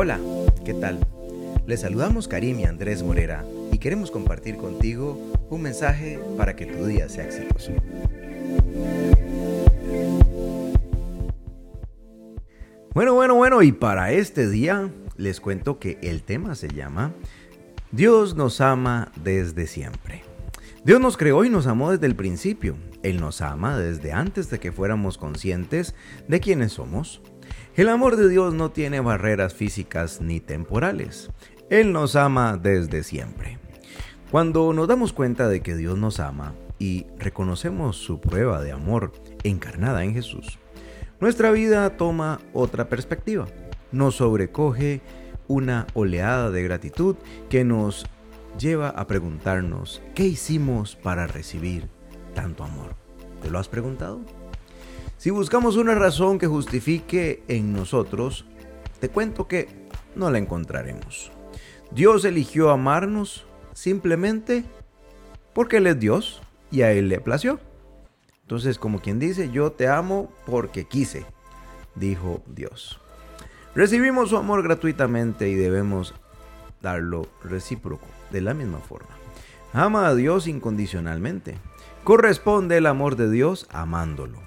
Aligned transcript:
Hola, 0.00 0.20
¿qué 0.64 0.74
tal? 0.74 1.00
Les 1.66 1.80
saludamos 1.80 2.28
Karim 2.28 2.60
y 2.60 2.64
Andrés 2.66 3.02
Morera 3.02 3.44
y 3.72 3.78
queremos 3.78 4.12
compartir 4.12 4.56
contigo 4.56 5.18
un 5.50 5.60
mensaje 5.60 6.20
para 6.36 6.54
que 6.54 6.66
tu 6.66 6.86
día 6.86 7.08
sea 7.08 7.24
exitoso. 7.24 7.72
Bueno, 12.94 13.14
bueno, 13.14 13.34
bueno, 13.34 13.60
y 13.60 13.72
para 13.72 14.12
este 14.12 14.48
día 14.48 14.88
les 15.16 15.40
cuento 15.40 15.80
que 15.80 15.98
el 16.00 16.22
tema 16.22 16.54
se 16.54 16.68
llama 16.68 17.12
Dios 17.90 18.36
nos 18.36 18.60
ama 18.60 19.10
desde 19.24 19.66
siempre. 19.66 20.27
Dios 20.88 21.02
nos 21.02 21.18
creó 21.18 21.44
y 21.44 21.50
nos 21.50 21.66
amó 21.66 21.90
desde 21.90 22.06
el 22.06 22.16
principio. 22.16 22.74
Él 23.02 23.20
nos 23.20 23.42
ama 23.42 23.76
desde 23.76 24.12
antes 24.12 24.48
de 24.48 24.58
que 24.58 24.72
fuéramos 24.72 25.18
conscientes 25.18 25.94
de 26.28 26.40
quiénes 26.40 26.72
somos. 26.72 27.20
El 27.76 27.90
amor 27.90 28.16
de 28.16 28.26
Dios 28.30 28.54
no 28.54 28.70
tiene 28.70 29.00
barreras 29.00 29.52
físicas 29.52 30.22
ni 30.22 30.40
temporales. 30.40 31.28
Él 31.68 31.92
nos 31.92 32.16
ama 32.16 32.56
desde 32.56 33.02
siempre. 33.02 33.58
Cuando 34.30 34.72
nos 34.72 34.88
damos 34.88 35.12
cuenta 35.12 35.46
de 35.46 35.60
que 35.60 35.76
Dios 35.76 35.98
nos 35.98 36.20
ama 36.20 36.54
y 36.78 37.04
reconocemos 37.18 37.98
su 37.98 38.18
prueba 38.18 38.62
de 38.62 38.72
amor 38.72 39.12
encarnada 39.44 40.04
en 40.04 40.14
Jesús, 40.14 40.58
nuestra 41.20 41.50
vida 41.50 41.98
toma 41.98 42.40
otra 42.54 42.88
perspectiva. 42.88 43.46
Nos 43.92 44.14
sobrecoge 44.14 45.02
una 45.48 45.86
oleada 45.92 46.50
de 46.50 46.62
gratitud 46.62 47.16
que 47.50 47.62
nos 47.62 48.06
lleva 48.58 48.90
a 48.90 49.06
preguntarnos, 49.06 50.02
¿qué 50.14 50.24
hicimos 50.24 50.96
para 50.96 51.26
recibir 51.26 51.88
tanto 52.34 52.64
amor? 52.64 52.94
¿Te 53.42 53.50
lo 53.50 53.58
has 53.58 53.68
preguntado? 53.68 54.20
Si 55.16 55.30
buscamos 55.30 55.76
una 55.76 55.94
razón 55.94 56.38
que 56.38 56.46
justifique 56.46 57.42
en 57.48 57.72
nosotros, 57.72 58.44
te 59.00 59.08
cuento 59.08 59.48
que 59.48 59.68
no 60.14 60.30
la 60.30 60.38
encontraremos. 60.38 61.32
Dios 61.90 62.24
eligió 62.24 62.70
amarnos 62.70 63.46
simplemente 63.72 64.64
porque 65.52 65.78
Él 65.78 65.88
es 65.88 65.98
Dios 65.98 66.40
y 66.70 66.82
a 66.82 66.92
Él 66.92 67.08
le 67.08 67.20
plació. 67.20 67.58
Entonces, 68.42 68.78
como 68.78 69.00
quien 69.00 69.18
dice, 69.18 69.50
yo 69.50 69.72
te 69.72 69.88
amo 69.88 70.32
porque 70.46 70.84
quise, 70.84 71.26
dijo 71.94 72.42
Dios. 72.46 73.00
Recibimos 73.74 74.30
su 74.30 74.36
amor 74.36 74.62
gratuitamente 74.62 75.48
y 75.48 75.54
debemos 75.54 76.14
darlo 76.82 77.26
recíproco, 77.42 78.06
de 78.30 78.40
la 78.40 78.54
misma 78.54 78.78
forma. 78.78 79.10
Ama 79.72 80.08
a 80.08 80.14
Dios 80.14 80.46
incondicionalmente. 80.46 81.56
Corresponde 82.04 82.76
el 82.78 82.86
amor 82.86 83.16
de 83.16 83.30
Dios 83.30 83.66
amándolo. 83.70 84.38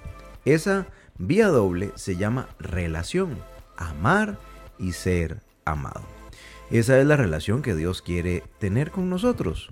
Esa 0.44 0.86
vía 1.18 1.48
doble 1.48 1.92
se 1.94 2.16
llama 2.16 2.48
relación, 2.58 3.38
amar 3.76 4.38
y 4.78 4.92
ser 4.92 5.40
amado. 5.64 6.02
Esa 6.70 6.98
es 6.98 7.06
la 7.06 7.16
relación 7.16 7.62
que 7.62 7.74
Dios 7.74 8.02
quiere 8.02 8.42
tener 8.58 8.90
con 8.90 9.10
nosotros. 9.10 9.70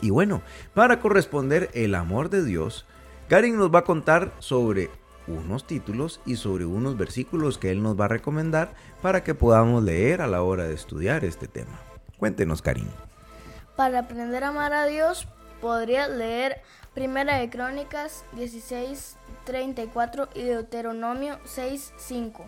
Y 0.00 0.10
bueno, 0.10 0.42
para 0.74 1.00
corresponder 1.00 1.70
el 1.74 1.94
amor 1.94 2.28
de 2.28 2.44
Dios, 2.44 2.86
Karin 3.28 3.56
nos 3.56 3.72
va 3.74 3.80
a 3.80 3.84
contar 3.84 4.32
sobre 4.38 4.90
unos 5.28 5.66
títulos 5.66 6.20
y 6.26 6.36
sobre 6.36 6.64
unos 6.64 6.96
versículos 6.96 7.58
que 7.58 7.70
él 7.70 7.82
nos 7.82 7.98
va 7.98 8.06
a 8.06 8.08
recomendar 8.08 8.72
para 9.02 9.22
que 9.22 9.34
podamos 9.34 9.82
leer 9.82 10.22
a 10.22 10.26
la 10.26 10.42
hora 10.42 10.64
de 10.64 10.74
estudiar 10.74 11.24
este 11.24 11.48
tema. 11.48 11.80
Cuéntenos, 12.18 12.62
Karin. 12.62 12.88
Para 13.76 14.00
aprender 14.00 14.42
a 14.44 14.48
amar 14.48 14.72
a 14.72 14.86
Dios, 14.86 15.28
podrías 15.60 16.10
leer 16.10 16.62
Primera 16.94 17.36
de 17.36 17.48
Crónicas 17.48 18.24
16, 18.32 19.16
34 19.44 20.28
y 20.34 20.42
Deuteronomio 20.42 21.38
6, 21.44 21.92
5. 21.96 22.44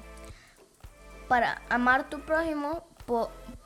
Para 1.28 1.62
amar 1.68 2.10
tu 2.10 2.20
prójimo, 2.20 2.84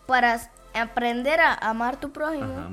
para 0.07 0.39
aprender 0.75 1.41
a 1.41 1.55
amar 1.55 1.99
tu 1.99 2.13
prójimo, 2.13 2.69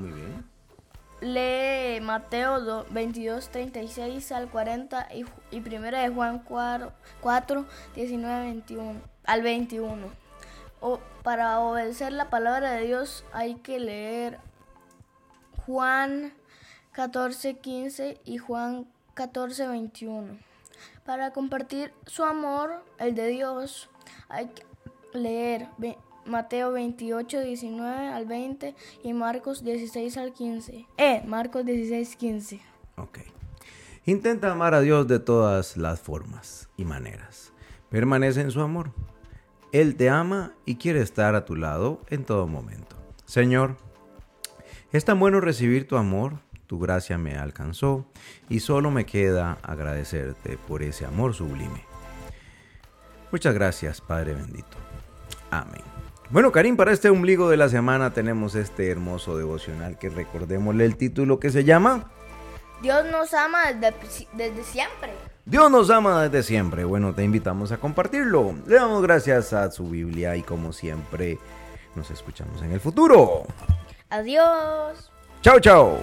lee 1.22 2.00
Mateo 2.00 2.84
22, 2.90 3.48
36 3.48 4.32
al 4.32 4.50
40 4.50 5.08
y, 5.14 5.24
y 5.50 5.60
Primera 5.60 6.00
de 6.00 6.08
Juan 6.08 6.40
4, 6.40 6.92
4 7.20 7.64
19 7.94 8.44
21, 8.44 9.00
al 9.24 9.42
21. 9.42 10.08
O, 10.80 10.98
para 11.22 11.60
obedecer 11.60 12.12
la 12.12 12.28
palabra 12.28 12.72
de 12.72 12.86
Dios 12.86 13.24
hay 13.32 13.54
que 13.54 13.78
leer 13.78 14.40
Juan 15.64 16.32
14, 16.90 17.54
15 17.58 18.20
y 18.24 18.38
Juan 18.38 18.86
14, 19.14 19.68
21. 19.68 20.38
Para 21.06 21.32
compartir 21.32 21.94
su 22.06 22.24
amor, 22.24 22.84
el 22.98 23.14
de 23.14 23.28
Dios, 23.28 23.88
hay 24.28 24.48
que 24.48 24.64
leer 25.12 25.68
Mateo 26.26 26.72
28, 26.72 27.40
19 27.40 28.08
al 28.08 28.26
20 28.26 28.74
y 29.02 29.12
Marcos 29.12 29.64
16 29.64 30.16
al 30.16 30.32
15. 30.32 30.86
Eh, 30.96 31.22
Marcos 31.26 31.64
16, 31.64 32.16
15. 32.16 32.60
Ok. 32.96 33.18
Intenta 34.04 34.50
amar 34.50 34.74
a 34.74 34.80
Dios 34.80 35.06
de 35.06 35.20
todas 35.20 35.76
las 35.76 36.00
formas 36.00 36.68
y 36.76 36.84
maneras. 36.84 37.52
Permanece 37.88 38.40
en 38.40 38.50
su 38.50 38.60
amor. 38.60 38.92
Él 39.72 39.96
te 39.96 40.10
ama 40.10 40.52
y 40.66 40.76
quiere 40.76 41.00
estar 41.00 41.34
a 41.34 41.44
tu 41.44 41.56
lado 41.56 42.00
en 42.08 42.24
todo 42.24 42.46
momento. 42.46 42.96
Señor, 43.24 43.76
es 44.92 45.04
tan 45.04 45.18
bueno 45.18 45.40
recibir 45.40 45.86
tu 45.86 45.96
amor 45.96 46.40
tu 46.72 46.78
gracia 46.78 47.18
me 47.18 47.36
alcanzó 47.36 48.06
y 48.48 48.60
solo 48.60 48.90
me 48.90 49.04
queda 49.04 49.58
agradecerte 49.62 50.56
por 50.56 50.82
ese 50.82 51.04
amor 51.04 51.34
sublime. 51.34 51.84
Muchas 53.30 53.52
gracias, 53.52 54.00
Padre 54.00 54.32
bendito. 54.32 54.78
Amén. 55.50 56.01
Bueno, 56.32 56.50
Karim, 56.50 56.78
para 56.78 56.92
este 56.92 57.10
ombligo 57.10 57.50
de 57.50 57.58
la 57.58 57.68
semana 57.68 58.14
tenemos 58.14 58.54
este 58.54 58.90
hermoso 58.90 59.36
devocional 59.36 59.98
que 59.98 60.08
recordémosle 60.08 60.86
el 60.86 60.96
título 60.96 61.38
que 61.38 61.50
se 61.50 61.62
llama 61.62 62.10
Dios 62.80 63.04
nos 63.12 63.34
ama 63.34 63.70
desde, 63.74 63.94
desde, 64.32 64.64
siempre. 64.64 65.12
Dios 65.44 65.70
nos 65.70 65.90
ama 65.90 66.22
desde 66.22 66.42
siempre. 66.42 66.84
Bueno, 66.84 67.14
te 67.14 67.22
invitamos 67.22 67.70
a 67.70 67.76
compartirlo. 67.76 68.54
Le 68.66 68.76
damos 68.76 69.02
gracias 69.02 69.52
a 69.52 69.70
su 69.70 69.90
Biblia 69.90 70.34
y 70.34 70.42
como 70.42 70.72
siempre 70.72 71.38
nos 71.94 72.10
escuchamos 72.10 72.62
en 72.62 72.72
el 72.72 72.80
futuro. 72.80 73.42
Adiós. 74.08 75.12
Chao, 75.42 75.60
chao. 75.60 75.98